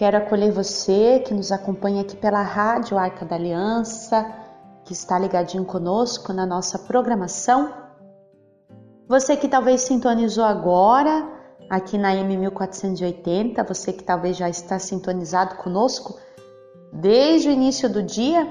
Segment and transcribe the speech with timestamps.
[0.00, 4.34] Quero acolher você que nos acompanha aqui pela Rádio Arca da Aliança,
[4.82, 7.70] que está ligadinho conosco na nossa programação.
[9.06, 11.28] Você que talvez sintonizou agora
[11.68, 16.18] aqui na M1480, você que talvez já está sintonizado conosco
[16.90, 18.50] desde o início do dia,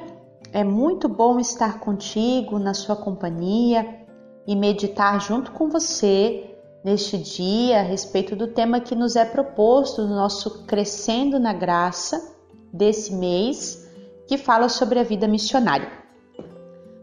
[0.53, 4.05] é muito bom estar contigo, na sua companhia
[4.45, 10.01] e meditar junto com você neste dia a respeito do tema que nos é proposto
[10.03, 12.35] no nosso Crescendo na Graça
[12.71, 13.87] desse mês,
[14.27, 15.91] que fala sobre a vida missionária.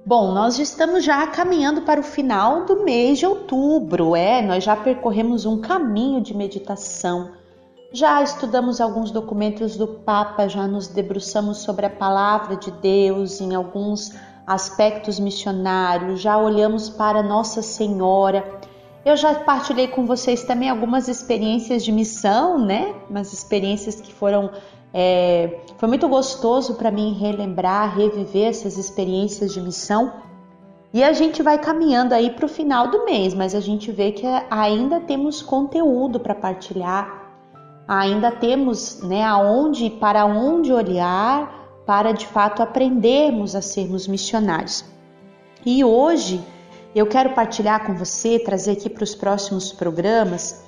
[0.05, 4.77] Bom, nós estamos já caminhando para o final do mês de outubro, é, nós já
[4.77, 7.33] percorremos um caminho de meditação.
[7.93, 13.55] Já estudamos alguns documentos do Papa, já nos debruçamos sobre a palavra de Deus em
[13.55, 14.13] alguns
[14.47, 18.45] aspectos missionários, já olhamos para Nossa Senhora
[19.07, 22.93] eu já partilhei com vocês também algumas experiências de missão, né?
[23.09, 24.51] Umas experiências que foram.
[24.93, 30.13] É, foi muito gostoso para mim relembrar, reviver essas experiências de missão.
[30.93, 34.11] E a gente vai caminhando aí para o final do mês, mas a gente vê
[34.11, 37.31] que ainda temos conteúdo para partilhar,
[37.87, 44.85] ainda temos né, aonde, para onde olhar, para de fato aprendermos a sermos missionários.
[45.65, 46.43] E hoje
[46.99, 50.65] eu quero partilhar com você, trazer aqui para os próximos programas,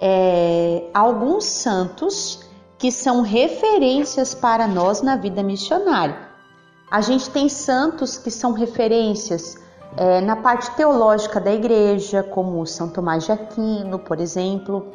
[0.00, 2.38] é, alguns santos
[2.78, 6.16] que são referências para nós na vida missionária.
[6.88, 9.56] A gente tem santos que são referências
[9.96, 14.86] é, na parte teológica da igreja, como São Tomás de Aquino, por exemplo.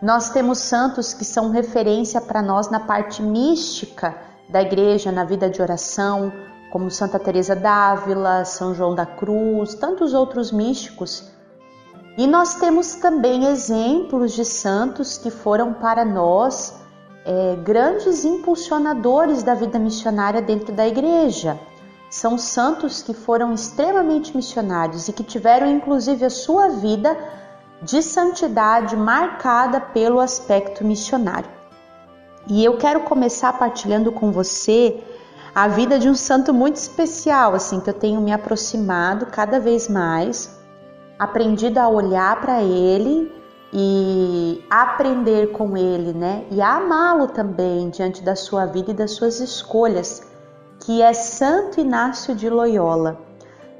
[0.00, 4.16] Nós temos santos que são referência para nós na parte mística
[4.48, 6.32] da igreja, na vida de oração,
[6.70, 11.30] como Santa Teresa d'Ávila, São João da Cruz, tantos outros místicos.
[12.16, 16.74] E nós temos também exemplos de santos que foram para nós
[17.24, 21.58] é, grandes impulsionadores da vida missionária dentro da igreja.
[22.10, 27.16] São santos que foram extremamente missionários e que tiveram inclusive a sua vida
[27.82, 31.50] de santidade marcada pelo aspecto missionário.
[32.48, 35.04] E eu quero começar partilhando com você
[35.60, 39.88] a vida de um santo muito especial, assim, que eu tenho me aproximado cada vez
[39.88, 40.56] mais,
[41.18, 43.32] aprendido a olhar para ele
[43.72, 46.44] e aprender com ele, né?
[46.52, 50.22] E amá-lo também diante da sua vida e das suas escolhas,
[50.78, 53.18] que é Santo Inácio de Loyola.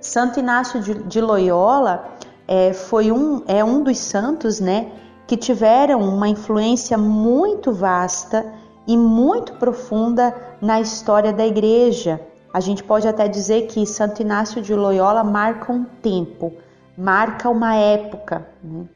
[0.00, 2.08] Santo Inácio de Loyola
[2.48, 4.90] é, foi um, é um dos santos, né,
[5.28, 8.52] que tiveram uma influência muito vasta
[8.88, 12.18] e muito profunda na história da igreja.
[12.52, 16.54] A gente pode até dizer que Santo Inácio de Loyola marca um tempo,
[16.96, 18.86] marca uma época, né?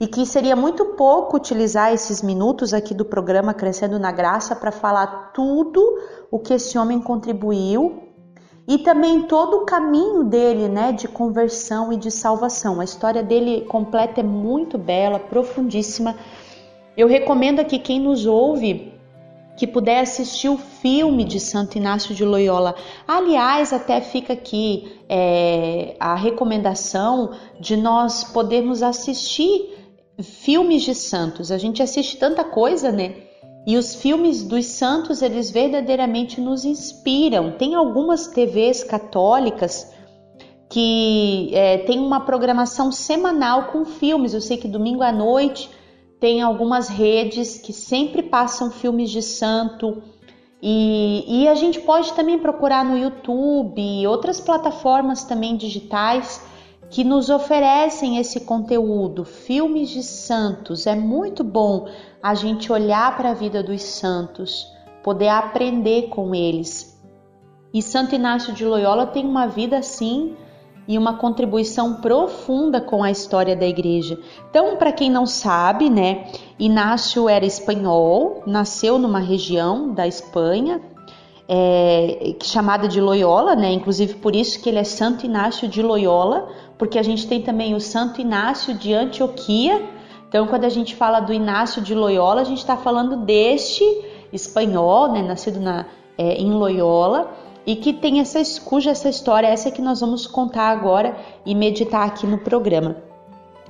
[0.00, 4.72] e que seria muito pouco utilizar esses minutos aqui do programa Crescendo na Graça para
[4.72, 5.80] falar tudo
[6.30, 8.02] o que esse homem contribuiu
[8.66, 12.80] e também todo o caminho dele, né, de conversão e de salvação.
[12.80, 16.14] A história dele completa é muito bela, profundíssima.
[16.96, 18.97] Eu recomendo aqui quem nos ouve
[19.58, 22.76] que puder assistir o filme de Santo Inácio de Loyola.
[23.08, 29.76] Aliás, até fica aqui é, a recomendação de nós podermos assistir
[30.22, 31.50] filmes de santos.
[31.50, 33.16] A gente assiste tanta coisa, né?
[33.66, 37.50] E os filmes dos santos, eles verdadeiramente nos inspiram.
[37.50, 39.92] Tem algumas TVs católicas
[40.70, 44.34] que é, tem uma programação semanal com filmes.
[44.34, 45.68] Eu sei que domingo à noite
[46.20, 50.02] tem algumas redes que sempre passam filmes de santo.
[50.60, 56.42] E, e a gente pode também procurar no YouTube e outras plataformas também digitais
[56.90, 60.86] que nos oferecem esse conteúdo, filmes de santos.
[60.86, 61.88] É muito bom
[62.22, 64.66] a gente olhar para a vida dos santos,
[65.04, 66.98] poder aprender com eles.
[67.72, 70.34] E Santo Inácio de Loyola tem uma vida assim
[70.88, 74.18] e uma contribuição profunda com a história da igreja.
[74.48, 76.24] Então, para quem não sabe, né,
[76.58, 80.80] Inácio era espanhol, nasceu numa região da Espanha,
[81.46, 83.70] é, chamada de Loyola, né?
[83.72, 86.48] Inclusive por isso que ele é Santo Inácio de Loyola,
[86.78, 89.82] porque a gente tem também o Santo Inácio de Antioquia.
[90.28, 93.84] Então, quando a gente fala do Inácio de Loyola, a gente está falando deste
[94.32, 95.22] espanhol, né?
[95.22, 95.86] Nascido na,
[96.16, 97.30] é, em Loyola
[97.68, 102.06] e que tem essa cuja essa história essa que nós vamos contar agora e meditar
[102.06, 102.96] aqui no programa.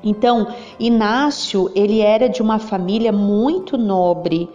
[0.04, 4.48] Então, Inácio ele era de uma família muito nobre,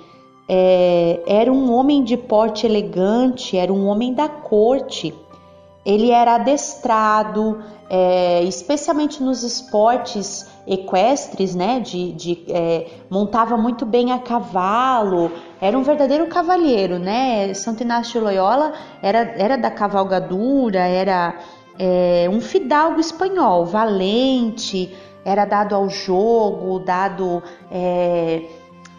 [0.48, 5.13] é, era um homem de porte elegante, era um homem da corte
[5.85, 11.80] ele era adestrado, é, especialmente nos esportes equestres, né?
[11.80, 17.53] De, de é, montava muito bem a cavalo, era um verdadeiro cavalheiro, né?
[17.53, 21.35] Santo Inácio de Loyola era, era da cavalgadura, era
[21.77, 24.95] é, um fidalgo espanhol, valente,
[25.25, 28.44] era dado ao jogo, dado é,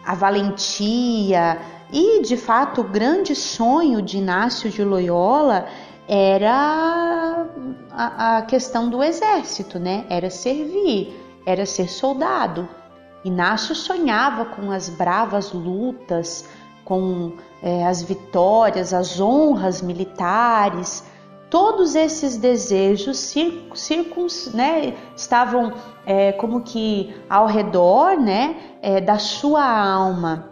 [0.05, 1.57] à valentia.
[1.91, 5.65] E de fato, o grande sonho de Inácio de Loyola
[6.07, 7.45] era
[7.91, 10.05] a, a questão do exército, né?
[10.09, 11.15] Era servir,
[11.45, 12.67] era ser soldado.
[13.23, 16.47] Inácio sonhava com as bravas lutas,
[16.83, 21.03] com é, as vitórias, as honras militares.
[21.49, 23.17] Todos esses desejos
[23.73, 25.73] circuns, né, estavam
[26.05, 30.49] é, como que ao redor né, é, da sua alma,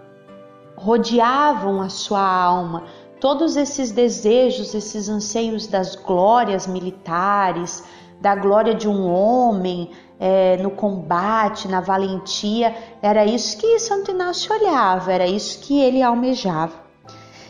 [0.75, 2.83] rodeavam a sua alma,
[3.24, 7.81] todos esses desejos, esses anseios das glórias militares,
[8.20, 14.54] da glória de um homem é, no combate, na valentia, era isso que Santo Inácio
[14.54, 16.74] olhava, era isso que ele almejava.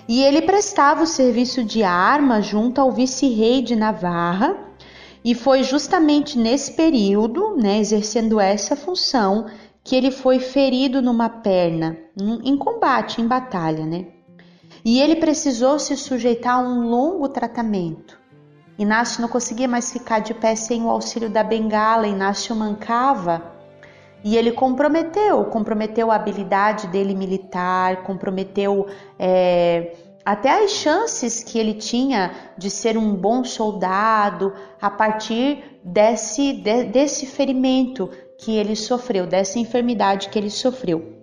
[0.08, 4.56] E ele prestava o serviço de arma junto ao vice-rei de Navarra,
[5.26, 9.48] e foi justamente nesse período, né, exercendo essa função,
[9.84, 11.98] que ele foi ferido numa perna,
[12.44, 14.06] em combate, em batalha, né?
[14.86, 18.20] E ele precisou se sujeitar a um longo tratamento.
[18.78, 23.54] Inácio não conseguia mais ficar de pé sem o auxílio da bengala, Inácio mancava
[24.24, 28.88] e ele comprometeu, comprometeu a habilidade dele militar, comprometeu
[29.20, 29.96] é,
[30.26, 36.86] até as chances que ele tinha de ser um bom soldado a partir desse, de,
[36.86, 38.10] desse ferimento
[38.40, 41.23] que ele sofreu, dessa enfermidade que ele sofreu.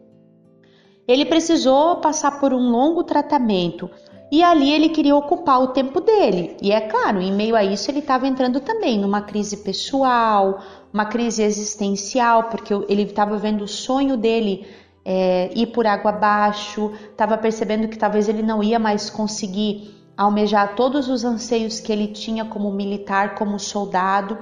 [1.10, 3.90] Ele precisou passar por um longo tratamento
[4.30, 6.56] e ali ele queria ocupar o tempo dele.
[6.62, 10.62] E é claro, em meio a isso ele estava entrando também numa crise pessoal,
[10.94, 14.64] uma crise existencial, porque ele estava vendo o sonho dele
[15.04, 20.76] é, ir por água abaixo, estava percebendo que talvez ele não ia mais conseguir almejar
[20.76, 24.38] todos os anseios que ele tinha como militar, como soldado.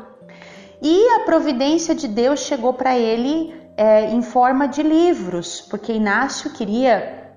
[0.82, 6.50] E a providência de Deus chegou para ele é, em forma de livros, porque Inácio
[6.50, 7.32] queria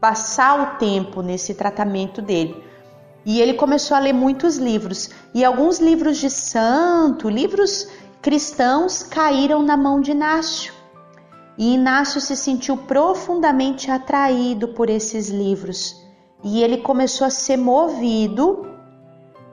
[0.00, 2.60] passar o tempo nesse tratamento dele.
[3.24, 5.10] E ele começou a ler muitos livros.
[5.32, 7.88] E alguns livros de santo, livros
[8.20, 10.74] cristãos, caíram na mão de Inácio.
[11.56, 15.94] E Inácio se sentiu profundamente atraído por esses livros.
[16.42, 18.66] E ele começou a ser movido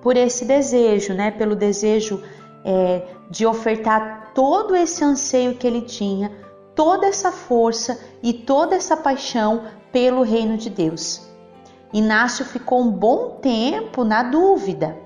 [0.02, 1.30] por esse desejo, né?
[1.30, 2.22] Pelo desejo
[2.66, 6.32] é, de ofertar todo esse anseio que ele tinha,
[6.76, 11.22] toda essa força e toda essa paixão pelo reino de Deus.
[11.94, 14.98] Inácio ficou um bom tempo na dúvida.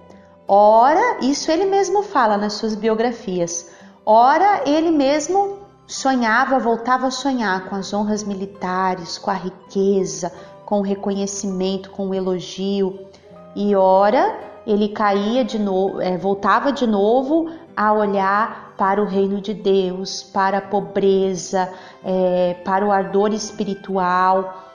[0.48, 3.70] Ora, isso ele mesmo fala nas suas biografias.
[4.06, 10.32] Ora, ele mesmo sonhava, voltava a sonhar com as honras militares, com a riqueza,
[10.66, 13.08] com o reconhecimento, com o elogio.
[13.54, 19.42] E ora, ele caía de novo, é, voltava de novo a olhar para o reino
[19.42, 21.72] de Deus, para a pobreza,
[22.04, 24.66] é, para o ardor espiritual.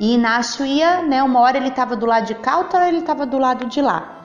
[0.00, 2.98] E Inácio ia, né, uma hora ele estava do lado de cá, outra hora ele
[2.98, 4.22] estava do lado de lá.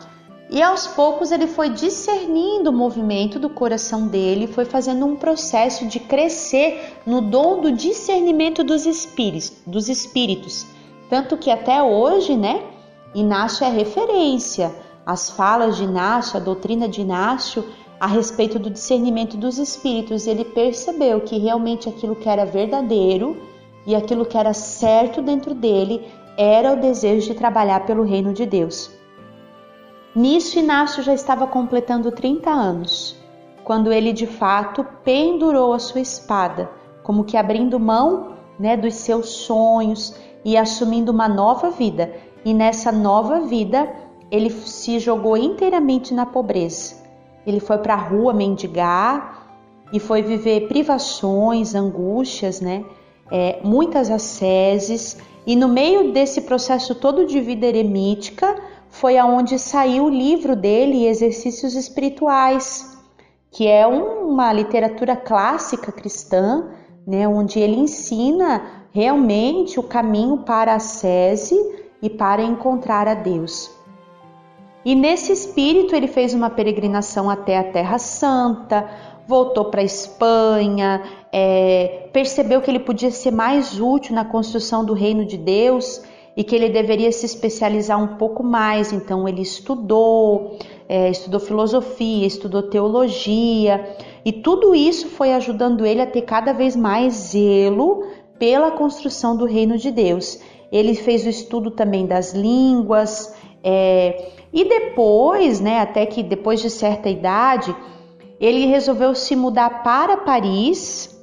[0.50, 5.86] E aos poucos ele foi discernindo o movimento do coração dele, foi fazendo um processo
[5.86, 10.65] de crescer no dom do discernimento dos espíritos, dos espíritos.
[11.08, 12.63] Tanto que até hoje, né,
[13.13, 14.74] Inácio é referência.
[15.06, 17.63] As falas de Inácio, a doutrina de Inácio
[18.00, 23.36] a respeito do discernimento dos espíritos, ele percebeu que realmente aquilo que era verdadeiro
[23.86, 28.46] e aquilo que era certo dentro dele era o desejo de trabalhar pelo reino de
[28.46, 28.89] Deus.
[30.15, 33.15] Nisso, Inácio já estava completando 30 anos,
[33.65, 36.70] quando ele de fato pendurou a sua espada,
[37.03, 40.15] como que abrindo mão né, dos seus sonhos
[40.46, 42.13] e assumindo uma nova vida.
[42.46, 43.94] E nessa nova vida,
[44.32, 46.99] ele se jogou inteiramente na pobreza
[47.50, 49.48] ele foi para a rua mendigar
[49.91, 52.86] e foi viver privações, angústias, né?
[53.32, 55.18] É, muitas asceses.
[55.46, 58.56] E no meio desse processo todo de vida eremítica
[58.89, 62.98] foi aonde saiu o livro dele, Exercícios Espirituais,
[63.51, 66.70] que é uma literatura clássica cristã,
[67.06, 67.27] né?
[67.27, 71.56] Onde ele ensina realmente o caminho para a ascese
[72.01, 73.78] e para encontrar a Deus.
[74.89, 78.89] E nesse espírito ele fez uma peregrinação até a Terra Santa,
[79.27, 84.93] voltou para a Espanha, é, percebeu que ele podia ser mais útil na construção do
[84.93, 86.01] reino de Deus
[86.36, 88.91] e que ele deveria se especializar um pouco mais.
[88.91, 96.08] Então ele estudou, é, estudou filosofia, estudou teologia, e tudo isso foi ajudando ele a
[96.08, 98.08] ter cada vez mais zelo
[98.39, 100.39] pela construção do reino de Deus.
[100.72, 106.70] Ele fez o estudo também das línguas, é, e depois, né, até que depois de
[106.70, 107.75] certa idade,
[108.39, 111.18] ele resolveu se mudar para Paris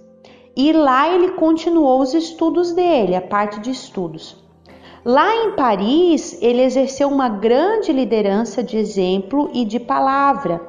[0.56, 4.36] e lá ele continuou os estudos dele, a parte de estudos.
[5.04, 10.60] Lá em Paris, ele exerceu uma grande liderança de exemplo e de palavra.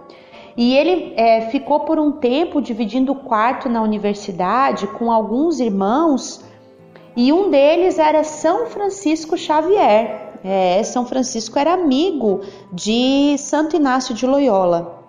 [0.55, 6.43] E ele é, ficou por um tempo dividindo o quarto na universidade com alguns irmãos,
[7.15, 10.26] e um deles era São Francisco Xavier.
[10.49, 12.39] É, São Francisco era amigo
[12.71, 15.03] de Santo Inácio de Loyola.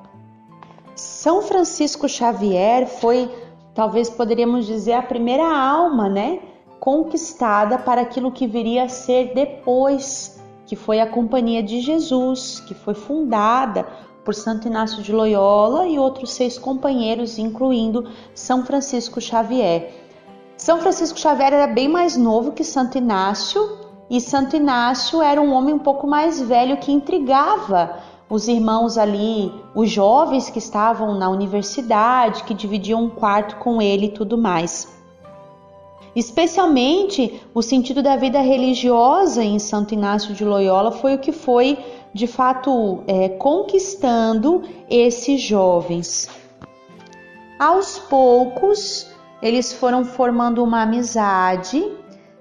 [0.97, 3.31] São Francisco Xavier foi,
[3.73, 6.41] talvez poderíamos dizer, a primeira alma, né,
[6.81, 12.75] conquistada para aquilo que viria a ser depois, que foi a Companhia de Jesus, que
[12.75, 13.87] foi fundada
[14.25, 19.89] por Santo Inácio de Loyola e outros seis companheiros, incluindo São Francisco Xavier.
[20.57, 25.53] São Francisco Xavier era bem mais novo que Santo Inácio e Santo Inácio era um
[25.53, 27.99] homem um pouco mais velho que intrigava
[28.31, 34.07] os irmãos ali, os jovens que estavam na universidade, que dividiam um quarto com ele
[34.07, 34.89] e tudo mais.
[36.15, 41.79] Especialmente o sentido da vida religiosa em Santo Inácio de Loyola foi o que foi
[42.13, 46.29] de fato é, conquistando esses jovens.
[47.59, 49.07] Aos poucos,
[49.43, 51.85] eles foram formando uma amizade.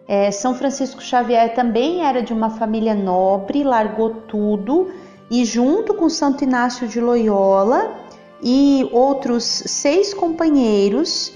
[0.07, 4.89] É, São Francisco Xavier também era de uma família nobre, largou tudo
[5.29, 7.93] e junto com Santo Inácio de Loyola
[8.41, 11.33] e outros seis companheiros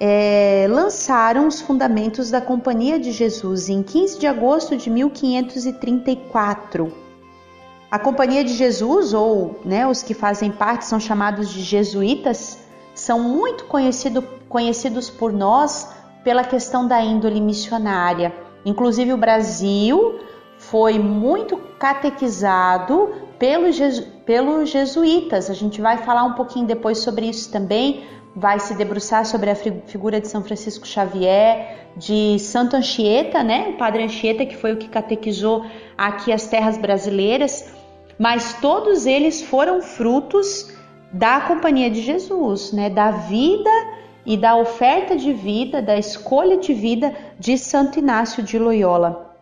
[0.00, 6.92] é, lançaram os fundamentos da Companhia de Jesus em 15 de agosto de 1534.
[7.90, 12.58] A Companhia de Jesus, ou né, os que fazem parte, são chamados de jesuítas,
[12.94, 15.88] são muito conhecido, conhecidos por nós
[16.24, 18.32] pela questão da índole missionária.
[18.64, 20.18] Inclusive, o Brasil
[20.56, 23.78] foi muito catequizado pelos,
[24.24, 25.50] pelos jesuítas.
[25.50, 28.04] A gente vai falar um pouquinho depois sobre isso também.
[28.34, 33.68] Vai se debruçar sobre a figura de São Francisco Xavier, de Santo Anchieta, né?
[33.68, 35.64] O padre Anchieta, que foi o que catequizou
[35.96, 37.72] aqui as terras brasileiras.
[38.18, 40.72] Mas todos eles foram frutos
[41.12, 42.90] da companhia de Jesus, né?
[42.90, 43.70] Da vida
[44.26, 49.34] e da oferta de vida, da escolha de vida de Santo Inácio de Loyola.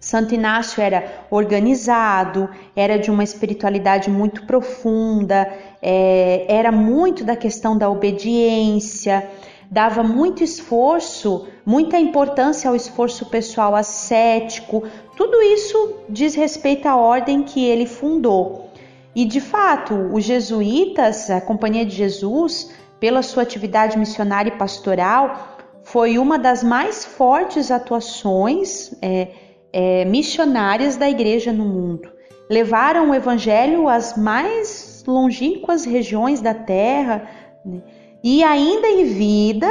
[0.00, 5.46] Santo Inácio era organizado, era de uma espiritualidade muito profunda,
[5.82, 9.28] é, era muito da questão da obediência,
[9.70, 14.84] dava muito esforço, muita importância ao esforço pessoal ascético.
[15.16, 18.70] Tudo isso diz respeito à ordem que ele fundou.
[19.14, 22.70] E de fato, os jesuítas, a Companhia de Jesus,
[23.00, 28.94] pela sua atividade missionária e pastoral, foi uma das mais fortes atuações.
[29.02, 29.28] É,
[29.72, 32.10] é, missionárias da igreja no mundo.
[32.48, 37.28] Levaram o evangelho às mais longínquas regiões da terra
[37.64, 37.80] né?
[38.22, 39.68] e, ainda em vida,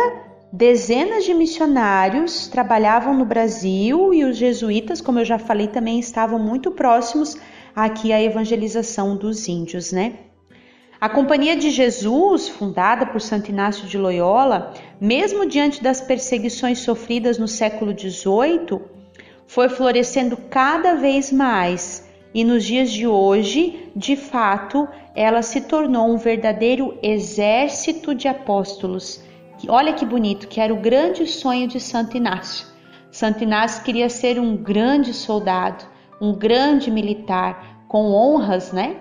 [0.52, 6.40] dezenas de missionários trabalhavam no Brasil e os jesuítas, como eu já falei, também estavam
[6.40, 7.38] muito próximos
[7.76, 10.14] aqui à evangelização dos índios, né?
[11.02, 17.38] A Companhia de Jesus, fundada por Santo Inácio de Loyola, mesmo diante das perseguições sofridas
[17.38, 18.82] no século XVIII,
[19.48, 26.14] foi florescendo cada vez mais e nos dias de hoje, de fato, ela se tornou
[26.14, 29.24] um verdadeiro exército de apóstolos.
[29.70, 32.68] Olha que bonito, que era o grande sonho de Santo Inácio.
[33.10, 35.86] Santo Inácio queria ser um grande soldado,
[36.20, 38.98] um grande militar, com honras, né?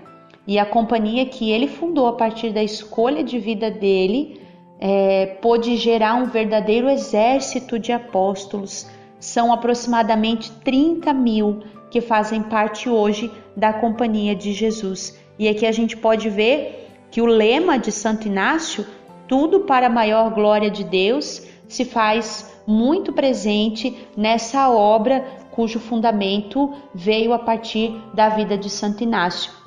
[0.48, 4.40] E a companhia que ele fundou a partir da escolha de vida dele
[4.80, 8.88] é, pôde gerar um verdadeiro exército de apóstolos
[9.20, 15.20] são aproximadamente 30 mil que fazem parte hoje da Companhia de Jesus.
[15.38, 18.86] E aqui a gente pode ver que o lema de Santo Inácio,
[19.26, 26.72] tudo para a maior glória de Deus, se faz muito presente nessa obra cujo fundamento
[26.94, 29.57] veio a partir da vida de Santo Inácio.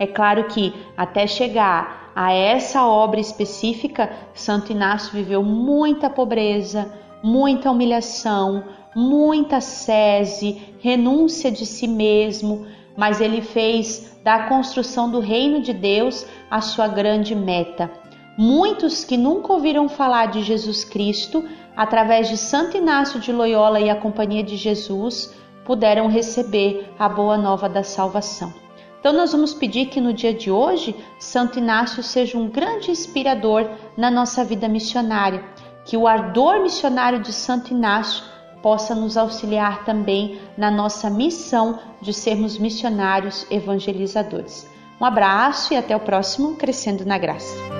[0.00, 6.90] É claro que até chegar a essa obra específica, Santo Inácio viveu muita pobreza,
[7.22, 8.64] muita humilhação,
[8.96, 12.66] muita sese, renúncia de si mesmo,
[12.96, 17.90] mas ele fez da construção do reino de Deus a sua grande meta.
[18.38, 21.44] Muitos que nunca ouviram falar de Jesus Cristo,
[21.76, 27.36] através de Santo Inácio de Loyola e a Companhia de Jesus, puderam receber a boa
[27.36, 28.69] nova da salvação.
[29.00, 33.68] Então, nós vamos pedir que no dia de hoje, Santo Inácio seja um grande inspirador
[33.96, 35.42] na nossa vida missionária,
[35.86, 38.22] que o ardor missionário de Santo Inácio
[38.62, 44.68] possa nos auxiliar também na nossa missão de sermos missionários evangelizadores.
[45.00, 47.79] Um abraço e até o próximo Crescendo na Graça.